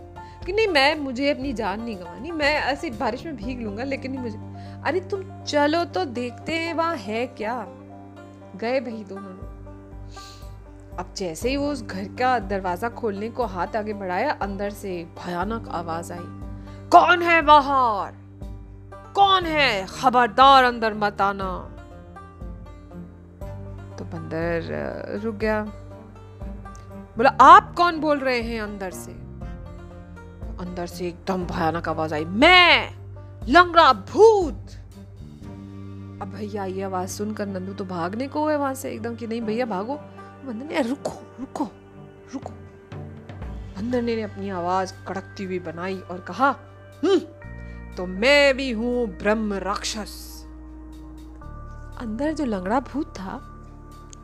कि 0.45 0.53
नहीं, 0.53 0.67
मैं, 0.67 0.95
मुझे 0.95 1.29
अपनी 1.29 1.53
जान 1.53 1.81
नहीं 1.81 1.97
गंवानी, 1.97 2.31
मैं 2.31 2.55
ऐसे 2.55 2.89
बारिश 2.89 3.25
में 3.25 3.35
भीग 3.35 3.61
लूँगा, 3.61 3.83
लेकिन 3.83 4.11
नहीं 4.11 4.21
मुझे। 4.21 4.37
अरे 4.85 4.99
तुम 4.99 5.43
चलो 5.43 5.85
तो 5.85 6.05
देखते 6.05 6.53
हैं 6.53 6.73
वहाँ 6.73 6.95
है 6.95 7.27
क्या। 7.27 7.67
गए 8.55 8.79
भाई 8.79 9.03
दोनों 9.09 9.43
अब 10.97 11.13
जैसे 11.17 11.49
ही 11.49 11.57
वो 11.57 11.71
उस 11.71 11.83
घर 11.83 12.03
का 12.03 12.39
दरवाज़ा 12.39 12.89
खोलने 12.89 13.29
को 13.29 13.45
हाथ 13.45 13.67
आगे 13.75 13.93
बढ़ाया, 13.93 14.31
अंदर 14.31 14.69
से 14.69 15.07
भयानक 15.25 15.69
आवाज़ 15.69 16.13
आई। 16.13 16.19
कौन 16.87 17.21
है 17.21 17.41
बाहर? 17.41 18.13
कौन 19.15 19.43
है? 19.43 19.85
खबरदार 19.85 20.63
अंदर 20.63 20.93
मत 20.93 21.21
आना। 21.21 21.69
तो 23.97 24.05
बंदर 24.05 24.61
रुक 25.23 25.35
गया। 25.35 25.65
बोला, 27.17 27.29
आप 27.29 27.75
कौन 27.75 27.99
बोल 27.99 28.19
रहे 28.19 28.41
हैं 28.41 28.61
अंदर 28.61 28.91
से? 28.91 29.11
अंदर 30.59 30.85
से 30.85 31.07
एकदम 31.07 31.45
भयानक 31.45 31.89
आवाज़ 31.89 32.13
आई, 32.13 32.25
मैं, 32.25 32.93
लंगड़ा 33.49 33.93
भूत! 33.93 34.67
अब 36.21 36.31
भैया, 36.35 36.65
ये 36.65 36.81
आवाज़ 36.81 37.09
सुनकर 37.09 37.45
नंदू 37.45 37.73
तो 37.73 37.85
भागने 37.85 38.27
को 38.27 38.47
है 38.47 38.57
वहाँ 38.57 38.73
से 38.73 38.91
एकदम 38.91 39.15
कि, 39.15 39.27
नहीं 39.27 39.41
भैया, 39.41 39.65
भागो। 39.65 39.95
बंदर 40.45 40.65
ने 40.65 40.81
रुको 40.81 41.21
रुको 41.39 41.63
रुको। 42.33 42.49
बंदर 43.77 44.01
ने 44.01 44.21
अपनी 44.21 44.49
आवाज़ 44.49 44.93
कड़कती 45.07 45.43
हुई 45.43 45.59
बनाई 45.59 45.99
और 45.99 46.19
कहा 46.19 46.49
हम्म 47.03 47.19
तो 47.95 48.05
मैं 48.05 48.57
भी 48.57 48.71
हूँ 48.71 49.07
ब्रह्म 49.07 49.53
राक्षस। 49.53 50.45
अंदर 52.01 52.33
जो 52.33 52.45
लंगड़ा 52.45 52.79
भूत 52.79 53.13
था 53.15 53.52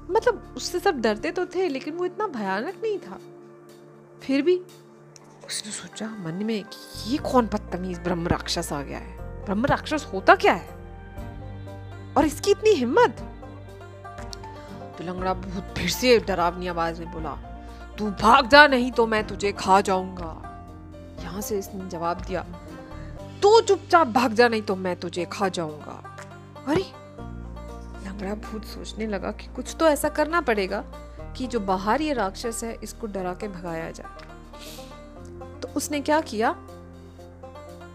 मतलब 0.10 0.54
उससे 0.58 0.80
सब 0.80 1.02
डरते 1.02 1.32
तो 1.32 1.46
थे, 1.46 1.68
लेकिन 1.70 1.94
वो 1.94 2.06
इतना 2.06 2.28
भयानक 2.28 2.82
नहीं 2.84 2.98
था। 2.98 3.20
फिर 4.22 4.42
भी 4.42 4.56
उसने 5.46 5.72
सोचा 5.72 6.08
मन 6.20 6.44
में 6.46 6.64
कि 6.64 7.12
ये 7.12 7.18
कौन 7.18 7.46
बदतमीज 7.46 8.00
ब्रह्म 8.00 8.28
राक्षस 8.28 8.72
आ 8.74 8.82
गया 8.82 8.98
है? 8.98 9.46
ब्रह्म 9.46 9.66
राक्षस 9.66 10.08
होता 10.14 10.36
क्या 10.36 10.54
है? 10.54 10.78
और 12.18 12.26
इसकी 12.26 12.52
इतनी 12.52 12.70
हिम्मत? 12.70 13.20
तो 14.98 15.04
लंगड़ा 15.04 15.34
भूत 15.34 15.74
फिर 15.78 15.90
से 15.90 16.18
डरावनी 16.20 16.68
आवाज़ 16.68 17.00
में 17.02 17.12
बोला, 17.12 17.36
तू 17.98 18.10
भाग 18.12 18.48
जा, 18.50 18.68
नहीं 18.68 18.92
तो 18.92 19.06
मैं 19.08 19.26
तुझे 19.28 19.52
खा 19.52 19.80
जाऊँगा। 19.82 20.36
यहाँ 21.22 21.42
से 21.42 21.58
इसने 21.60 21.88
जवाब 21.90 22.22
दिया, 22.22 22.46
तू 23.42 23.60
चुपचाप 23.62 24.08
भाग 24.08 24.34
जा, 24.34 24.48
नहीं 24.48 24.62
तो 24.62 24.76
मैं 24.76 24.96
तुझे 24.96 25.26
खा 25.26 25.48
जाऊँगा। 25.50 26.04
अरे 26.68 26.84
लंगड़ा 28.20 28.36
भूत 28.36 28.66
सोचने 28.66 29.08
लगा 29.08 29.32
कि 29.32 29.48
कुछ 29.48 29.76
तो 29.80 29.88
ऐसा 29.88 30.10
करना 30.10 30.42
पड़ेगा 30.42 30.84
कि 31.38 31.48
जो 31.48 31.60
बाहर 31.60 32.02
ये 32.02 32.14
राक्षस 32.14 32.64
है, 32.64 32.80
इसको 32.84 33.08
डरा 33.08 33.34
के 33.34 33.48
भगाया 33.48 33.92
जाए। 33.92 34.08
तो 35.60 35.68
उसने 35.68 36.02
क्या 36.02 36.22
किया? 36.22 36.56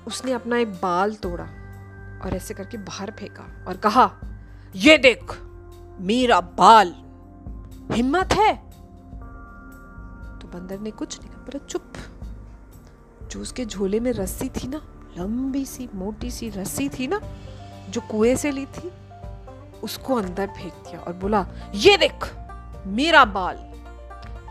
उसने 0.06 0.32
अपना 0.32 0.58
एक 0.58 0.72
बाल 0.72 1.14
तोड़ा 1.14 1.44
और 2.24 2.30
ऐसे 2.34 2.54
करके 2.54 2.76
बाहर 2.76 3.10
फेंका 3.10 3.64
और 3.68 3.76
कहा, 3.76 4.20
ये 4.76 4.98
देख, 4.98 5.32
मेरा 6.00 6.40
बाल 6.40 6.94
हिम्मत 7.92 8.32
है? 8.32 8.56
तो 10.38 10.48
बंदर 10.48 10.78
ने 10.78 10.90
कुछ 10.90 11.20
नहीं 11.20 11.30
कहा 11.30 11.66
चुप। 11.66 11.92
जो 13.30 13.40
उसके 13.40 13.66
झोले 13.66 14.00
में 14.00 14.12
रस्सी 14.12 14.48
थी 14.48 14.68
ना, 14.68 14.80
लंबी 15.18 15.64
सी, 15.64 15.88
मोटी 15.94 16.30
सी 16.30 16.50
रस्सी 16.50 16.88
थी 16.88 17.06
ना, 17.06 17.20
जो 17.90 18.00
कुएँ 18.00 18.36
से 18.36 18.50
ली 18.50 18.66
थी 18.66 18.92
उसको 19.82 20.14
अंदर 20.14 20.46
फेंक 20.48 20.72
दिया 20.72 21.00
और 21.00 21.12
बोला, 21.12 21.46
ये 21.74 21.96
देख, 21.96 22.30
मेरा 22.86 23.24
बाल। 23.24 23.56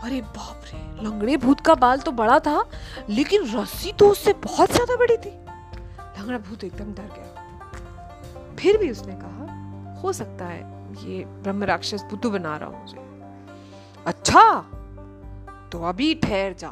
अरे 0.04 0.20
बाप 0.20 0.62
रे, 0.64 0.78
लंगड़े 1.04 1.36
भूत 1.36 1.60
का 1.60 1.74
बाल 1.74 2.00
तो 2.00 2.12
बड़ा 2.12 2.38
था, 2.38 2.64
लेकिन 3.08 3.44
रस्सी 3.54 3.92
तो 3.92 4.08
उससे 4.10 4.32
बहुत 4.44 4.72
ज़्यादा 4.72 4.96
बड़ी 4.96 5.16
थी। 5.16 5.30
लंगड़ा 6.18 6.38
भूत 6.38 6.64
एकदम 6.64 6.92
डर 6.94 7.08
गया। 7.16 8.56
फिर 8.56 8.78
भी 8.78 8.90
उसने 8.90 9.14
कहा, 9.14 10.00
हो 10.02 10.12
सकता 10.12 10.44
है 10.44 10.62
ये 11.04 11.24
ब्रह्म 11.24 11.64
राक्षस 11.64 12.02
बुद्धू 12.10 12.30
बना 12.30 12.56
रहा 12.56 12.68
हूँ 12.68 12.80
मुझे। 12.80 13.02
अच्छा 14.06 14.64
तो 15.72 15.82
अभी 15.84 16.14
ठहर 16.14 16.54
जा। 16.58 16.70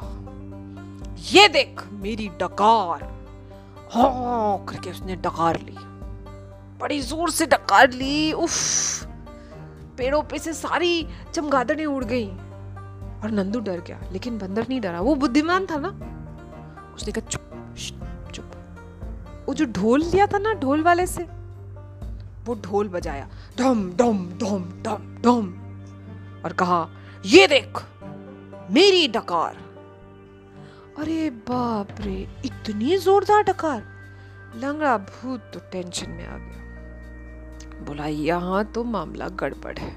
ये 1.31 1.47
देख, 1.47 1.83
मेरी 1.93 2.27
डकार। 2.41 3.03
हाँ 3.93 4.65
करके 4.65 4.91
उसने 4.91 5.15
डकार 5.15 5.59
ली 5.59 5.75
बड़ी 6.83 6.99
ज़ोर 7.01 7.29
से 7.29 7.45
डकार 7.45 7.91
ली। 7.91 8.31
उफ, 8.33 9.03
पेड़ों 9.97 10.21
पे 10.21 10.39
से 10.39 10.53
सारी 10.53 11.07
चमगादड़ें 11.33 11.85
उड़ 11.85 12.03
गई। 12.03 12.27
और 12.27 13.31
नंदू 13.31 13.59
डर 13.59 13.79
गया, 13.79 13.99
लेकिन 14.11 14.37
बंदर 14.37 14.65
नहीं 14.69 14.79
डरा। 14.81 15.01
वो 15.01 15.15
बुद्धिमान 15.15 15.65
था 15.65 15.77
ना। 15.77 15.89
उसने 16.95 17.11
कहा, 17.11 17.27
चुप 17.27 18.31
चुप। 18.33 18.51
वो 19.47 19.53
जो 19.53 19.65
ढोल 19.65 20.03
लिया 20.03 20.25
था 20.27 20.37
ना, 20.37 20.53
ढोल 20.53 20.83
वाले 20.83 21.05
से, 21.07 21.23
वो 22.45 22.55
ढोल 22.55 22.87
बजाया। 22.89 23.27
डम 23.57 23.89
डम 23.91 24.17
डम 24.39 24.63
डम 24.83 25.15
डम 25.21 25.47
और 26.45 26.53
कहा, 26.53 26.87
ये 27.25 27.47
देख, 27.47 27.81
मेरी 28.71 29.07
डकार। 29.07 29.57
अरे 30.99 31.29
बाप 31.29 32.01
रे, 32.01 32.17
इतनी 32.45 32.97
जोरदार 32.97 33.43
डकार। 33.43 33.81
लंगड़ा 34.55 34.97
भूत 34.97 35.51
तो 35.53 35.59
टेंशन 35.71 36.09
में 36.09 36.27
आ 36.27 36.37
गया। 36.37 36.62
बोला, 37.83 38.05
यहाँ 38.05 38.65
तो 38.65 38.83
मामला 38.83 39.27
गड़बड़ 39.27 39.77
है। 39.77 39.91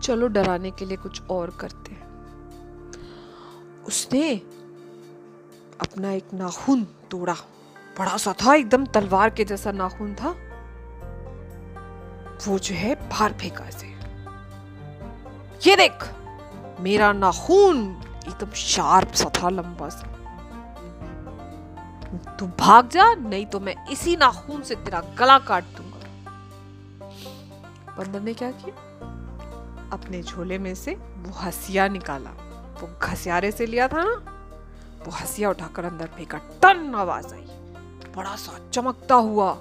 चलो 0.00 0.26
डराने 0.26 0.70
के 0.70 0.84
लिए 0.84 0.96
कुछ 0.96 1.22
और 1.30 1.50
करते 1.50 1.92
हैं। 1.92 2.10
उसने 3.84 4.34
अपना 5.80 6.12
एक 6.12 6.34
नाखून 6.34 6.84
तोड़ा। 6.84 7.34
बड़ा 7.98 8.16
सा 8.16 8.32
था, 8.32 8.54
एकदम 8.54 8.86
तलवार 8.86 9.30
के 9.30 9.44
जैसा 9.44 9.72
नाखून 9.72 10.14
था। 10.14 10.34
वो 12.48 12.58
जो 12.58 12.74
है, 12.74 12.94
बाहर 13.08 13.32
फेंका 13.32 13.70
से 13.70 13.86
ये 15.66 15.76
देख, 15.76 16.08
मेरा 16.80 17.12
नाखून 17.12 17.76
एकदम 18.28 18.50
शार्प 18.50 19.12
सा 19.12 19.30
था, 19.36 19.48
लंबा 19.48 19.88
सा। 19.88 20.06
तू 22.38 22.46
भाग 22.58 22.88
जा, 22.88 23.14
नहीं 23.14 23.46
तो 23.46 23.60
मैं 23.60 23.74
इसी 23.90 24.16
नाखून 24.16 24.62
से 24.62 24.74
तेरा 24.74 25.00
गला 25.18 25.38
काट 25.38 25.64
दूँगा। 25.64 25.91
बंदर 27.98 28.20
ने 28.20 28.34
क्या 28.34 28.50
किया? 28.50 28.74
अपने 29.92 30.22
झोले 30.22 30.58
में 30.58 30.74
से 30.74 30.94
वो 30.94 31.32
हसिया 31.32 31.88
निकाला। 31.88 32.30
वो 32.80 32.88
घसियारे 33.02 33.50
से 33.50 33.66
लिया 33.66 33.88
था 33.88 34.02
ना, 34.02 34.14
वो 35.06 35.12
हसिया 35.12 35.50
उठाकर 35.50 35.84
अंदर 35.84 36.06
फेंका। 36.06 36.38
टन 36.38 36.94
आवाज़ 36.94 37.34
आई। 37.34 37.46
बड़ा 38.16 38.36
सा 38.36 38.58
चमकता 38.70 39.14
हुआ 39.14 39.56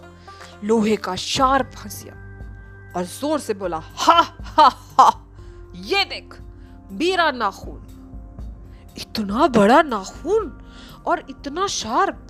लोहे 0.64 0.96
का 0.96 1.16
शार्प 1.16 1.72
हसिया। 1.78 2.14
और 2.96 3.04
ज़ोर 3.04 3.40
से 3.40 3.54
बोला, 3.54 3.78
हा 3.78 4.22
हा 4.42 4.68
हा, 4.68 5.28
ये 5.76 6.06
देख, 6.06 6.38
मेरा 6.92 7.32
नाखून। 7.32 7.88
इतना 8.98 9.48
बड़ा 9.48 9.82
नाखून 9.82 10.62
और 11.06 11.26
इतना 11.30 11.68
शार्प। 11.68 12.28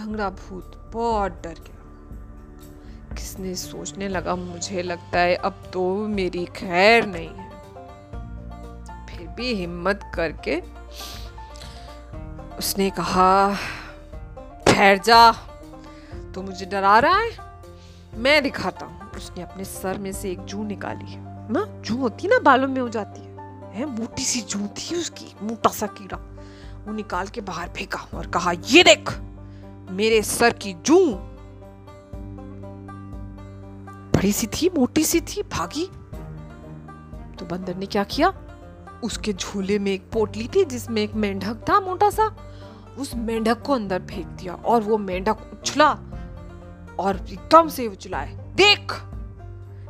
लंगड़ा 0.00 0.30
भूत 0.30 0.90
बहुत 0.92 1.32
डर 1.32 1.54
गया। 1.54 1.73
किसने 3.34 3.54
सोचने 3.54 4.08
लगा, 4.08 4.34
मुझे 4.36 4.82
लगता 4.82 5.18
है 5.18 5.34
अब 5.36 5.62
तो 5.72 5.82
मेरी 6.08 6.44
खैर 6.46 7.06
नहीं 7.06 7.28
है। 7.28 7.48
फिर 9.06 9.26
भी 9.28 9.54
हिम्मत 9.54 10.00
करके 10.14 10.60
उसने 12.58 12.88
कहा, 12.90 13.56
ठहर 14.66 14.98
जा 14.98 15.32
तो 16.34 16.42
मुझे 16.42 16.66
डरा 16.66 16.98
रहा 16.98 17.18
है, 17.18 17.30
मैं 18.16 18.42
दिखाता 18.42 18.86
हूँ। 18.86 19.10
उसने 19.10 19.42
अपने 19.42 19.64
सर 19.64 19.98
में 19.98 20.12
से 20.12 20.30
एक 20.30 20.44
जू 20.44 20.62
निकाली। 20.64 21.16
ना, 21.52 21.66
जू 21.80 21.96
होती 21.96 22.28
ना, 22.28 22.38
बालों 22.38 22.68
में 22.68 22.80
हो 22.80 22.88
जाती 22.88 23.20
है। 23.20 23.72
है, 23.74 23.84
मोटी 23.90 24.22
सी 24.22 24.40
जू 24.40 24.66
थी 24.78 24.96
उसकी, 24.96 25.34
मोटा 25.42 25.70
सा 25.70 25.86
कीड़ा। 25.98 26.16
वो 26.86 26.92
निकाल 26.92 27.26
के 27.26 27.40
बाहर 27.40 27.68
फेंका 27.68 28.06
और 28.14 28.26
कहा, 28.26 28.52
ये 28.52 28.82
देख, 28.82 29.18
मेरे 29.90 30.22
सर 30.22 30.52
की 30.52 30.74
जू 30.86 30.98
बड़ी 34.16 34.32
सी 34.32 34.46
थी, 34.46 34.68
मोटी 34.68 35.04
सी 35.04 35.20
थी, 35.20 35.42
भागी। 35.42 35.86
तो 37.36 37.44
बंदर 37.44 37.74
ने 37.76 37.86
क्या 37.86 38.04
किया? 38.04 38.34
उसके 39.04 39.32
झूले 39.32 39.78
में 39.78 39.92
एक 39.92 40.10
पोटली 40.12 40.48
थी, 40.48 40.64
जिसमें 40.64 41.02
एक 41.02 41.14
मेंढक 41.14 41.54
था 41.54 41.80
मोटा 41.80 42.10
सा। 42.10 42.36
उस 42.98 43.14
मेंढक 43.14 43.62
को 43.62 43.72
अंदर 43.72 43.98
फेंक 44.00 44.26
दिया 44.26 44.54
और 44.54 44.82
वो 44.82 44.98
मेंढक 44.98 45.36
उछला 45.52 45.98
और 46.98 47.26
एकदम 47.30 47.68
से 47.68 47.86
उछलाए। 47.86 48.52
देख, 48.54 49.02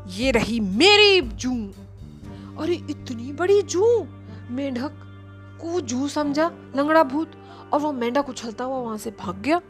ये 0.09 0.31
रही 0.31 0.61
मेरी 0.61 1.21
जू। 1.21 1.71
अरे, 2.62 2.75
इतनी 2.75 3.33
बड़ी 3.33 3.62
जू। 3.62 4.07
मेंढक 4.50 4.90
को 5.61 5.81
जू 5.81 6.09
समझा, 6.09 6.50
लंगड़ा 6.76 7.02
भूत। 7.02 7.31
और 7.73 7.81
वो 7.81 7.93
मेंढक 7.93 8.28
उछलता 8.28 8.64
हुआ 8.64 8.76
वहाँ 8.76 8.99
से 8.99 9.11
भाग 9.11 9.37
गया। 9.37 9.61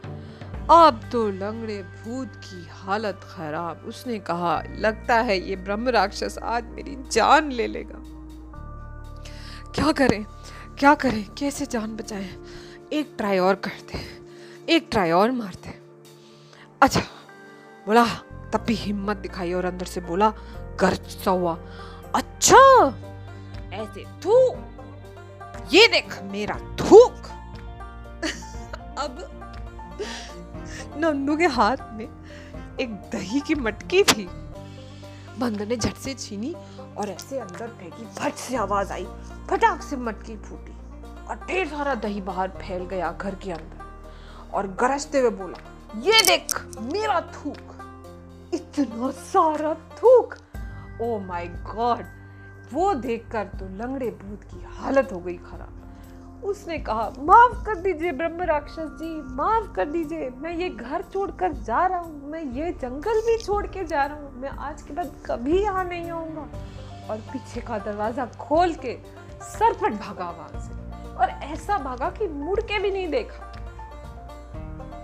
अब 0.71 1.09
तो 1.11 1.29
लंगड़े 1.29 1.83
भूत 1.83 2.35
की 2.35 2.67
हालत 2.71 3.19
खराब। 3.23 3.83
उसने 3.87 4.19
कहा, 4.19 4.63
लगता 4.69 5.15
है 5.15 5.49
ये 5.49 5.55
ब्रह्म 5.55 5.89
राक्षस 5.89 6.37
आज 6.43 6.63
मेरी 6.63 7.09
जान 7.11 7.51
ले 7.51 7.67
लेगा। 7.67 8.01
क्या 9.71 9.91
करें? 9.91 10.25
क्या 10.79 10.95
करें? 10.95 11.25
कैसे 11.35 11.65
जान 11.65 11.95
बचाएँ? 11.95 12.29
एक 12.93 13.13
ट्राई 13.17 13.37
और 13.37 13.55
करते 13.55 13.99
एक 14.69 14.87
ट्राई 14.91 15.11
और 15.11 15.31
मारते 15.31 15.73
अच्छा 16.81 17.01
बोला, 17.85 18.05
तब 18.53 18.63
भी 18.67 18.73
हिम्मत 18.73 19.17
दिखाई 19.17 19.53
और 19.53 19.65
अंदर 19.65 19.85
से 19.85 20.01
बोला 20.01 20.29
गर्जता 20.79 21.31
हुआ 21.31 21.57
अच्छा 22.15 22.87
ऐसे 23.73 24.05
थू 24.25 24.49
ये 25.73 25.87
देख, 25.87 26.19
मेरा 26.23 26.55
थूक। 26.55 27.13
अब 28.99 29.34
नन्नू 30.97 31.35
के 31.37 31.47
हाथ 31.55 31.77
में 31.93 32.07
एक 32.79 32.93
दही 33.11 33.39
की 33.39 33.55
मटकी 33.55 34.03
थी। 34.03 34.27
बंदर 35.39 35.67
ने 35.67 35.77
झट 35.77 35.95
से 35.95 36.13
छीनी 36.13 36.53
और 36.97 37.09
ऐसे 37.09 37.39
अंदर 37.39 37.67
फेंकी 37.79 38.05
फट 38.15 38.33
से 38.37 38.55
आवाज़ 38.55 38.91
आई, 38.93 39.05
फटाक 39.49 39.81
से 39.81 39.97
मटकी 39.97 40.35
फूटी 40.37 40.73
और 41.25 41.45
ढेर 41.47 41.67
सारा 41.67 41.95
दही 41.97 42.21
बाहर 42.21 42.49
फैल 42.61 42.85
गया 42.85 43.11
घर 43.11 43.35
के 43.35 43.51
अंदर 43.51 44.53
और 44.53 44.67
गरजते 44.81 45.19
हुए 45.19 45.29
बोला, 45.31 45.59
ये 46.01 46.21
देख, 46.21 46.59
मेरा 46.83 47.19
थूक, 47.33 47.73
इतना 48.53 49.11
सारा 49.23 49.73
थूक 49.97 50.35
ओ 51.01 51.17
माय 51.19 51.47
गॉड 51.73 52.05
वो 52.73 52.93
देखकर 52.95 53.47
तो 53.59 53.65
लंगड़े 53.77 54.09
भूत 54.21 54.43
की 54.43 54.63
हालत 54.77 55.09
हो 55.13 55.19
गई 55.19 55.37
खराब। 55.39 55.81
उसने 56.45 56.77
कहा, 56.79 57.11
माफ़ 57.19 57.65
कर 57.65 57.75
दीजिए 57.75 58.11
ब्रह्म 58.11 58.41
राक्षस 58.41 58.89
जी, 58.99 59.35
माफ़ 59.35 59.71
कर 59.75 59.85
दीजिए। 59.85 60.29
मैं 60.29 60.53
ये 60.53 60.69
घर 60.69 61.01
छोड़कर 61.01 61.51
जा 61.51 61.85
रहा 61.85 61.99
हूँ, 61.99 62.31
मैं 62.31 62.43
ये 62.43 62.71
जंगल 62.71 63.21
भी 63.21 63.37
छोड़ 63.37 63.67
के 63.67 63.83
जा 63.83 64.05
रहा 64.05 64.17
हूँ। 64.17 64.41
मैं 64.41 64.49
आज 64.49 64.81
के 64.81 64.93
बाद 64.93 65.11
कभी 65.25 65.63
यहाँ 65.63 65.83
नहीं 65.83 66.11
आऊँगा। 66.11 66.47
और 67.09 67.17
पीछे 67.17 67.61
का 67.61 67.79
दरवाज़ा 67.79 68.25
खोल 68.25 68.73
के 68.73 68.97
सरपट 69.41 69.93
भागा 69.93 70.29
वहाँ 70.29 70.61
से। 70.61 70.73
और 71.15 71.29
ऐसा 71.29 71.77
भागा 71.77 72.09
कि 72.09 72.27
मुड़ 72.27 72.59
के 72.59 72.79
भी 72.79 72.91
नहीं 72.91 73.07
देखा। 73.07 73.51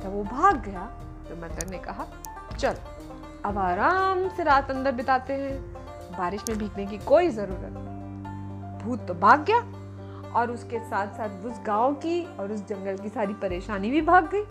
जब 0.03 0.13
वो 0.13 0.23
भाग 0.23 0.61
गया 0.61 0.85
तो 1.29 1.35
मंदिर 1.35 1.69
ने 1.69 1.77
कहा, 1.77 2.05
चल, 2.59 2.75
अब 3.45 3.57
आराम 3.57 4.29
से 4.29 4.43
रात 4.43 4.71
अंदर 4.71 4.91
बिताते 4.91 5.33
हैं। 5.33 5.73
बारिश 6.17 6.43
में 6.49 6.57
भीगने 6.57 6.85
की 6.85 6.97
कोई 6.97 7.29
ज़रूरत 7.29 7.69
नहीं। 7.73 8.79
भूत 8.79 9.07
तो 9.07 9.13
भाग 9.13 9.43
गया। 9.43 9.80
और 10.35 10.51
उसके 10.51 10.79
साथ 10.79 11.07
साथ 11.07 11.45
उस 11.45 11.59
गाँव 11.65 11.93
की 11.93 12.37
और 12.37 12.51
उस 12.51 12.67
जंगल 12.67 12.97
की 12.97 13.09
सारी 13.09 13.33
परेशानी 13.33 13.91
भी 13.91 14.01
भाग 14.01 14.29
गई। 14.31 14.43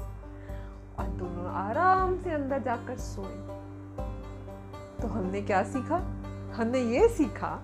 और 0.98 1.06
दोनों 1.06 1.46
आराम 1.54 2.18
से 2.22 2.30
अंदर 2.30 2.58
जाकर 2.58 2.96
सोए। 2.96 3.34
तो 5.02 5.08
हमने 5.08 5.40
क्या 5.42 5.62
सीखा? 5.62 5.96
हमने 6.54 6.78
ये 6.78 7.08
सीखा 7.08 7.62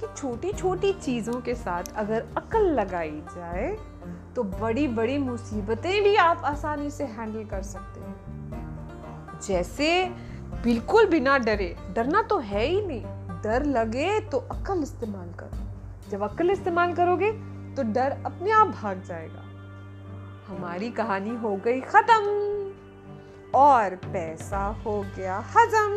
कि 0.00 0.06
छोटी 0.16 0.52
छोटी 0.52 0.92
चीज़ों 0.92 1.40
के 1.40 1.54
साथ 1.54 1.84
अगर 1.96 2.26
अकल 2.36 2.64
लगाई 2.64 3.22
जाए 3.34 3.76
तो 4.36 4.42
बड़ी 4.42 4.88
बड़ी 4.88 5.18
मुसीबतें 5.18 6.02
भी 6.02 6.16
आप 6.16 6.42
आसानी 6.44 6.90
से 6.90 7.04
हैंडल 7.04 7.44
कर 7.44 7.62
सकते 7.62 8.00
हैं। 8.00 9.40
जैसे 9.42 10.12
बिल्कुल 10.64 11.06
बिना 11.06 11.38
डरे, 11.38 11.76
डरना 11.92 12.22
तो 12.22 12.38
है 12.38 12.64
ही 12.64 12.86
नहीं। 12.86 13.04
डर 13.42 13.64
लगे 13.64 14.20
तो 14.20 14.38
अकल 14.38 14.82
इस्तेमाल 14.82 15.32
करो। 15.40 15.53
जब 16.10 16.22
अक्ल 16.22 16.50
इस्तेमाल 16.50 16.92
करोगे 16.94 17.30
तो 17.76 17.82
डर 17.92 18.16
अपने 18.26 18.50
आप 18.50 18.68
भाग 18.82 19.02
जाएगा। 19.02 19.42
हमारी 20.46 20.90
कहानी 20.90 21.34
हो 21.36 21.56
गई 21.56 21.80
खत्म 21.80 22.22
और 23.54 23.94
पैसा 24.04 24.64
हो 24.84 25.00
गया 25.16 25.38
हजम। 25.56 25.92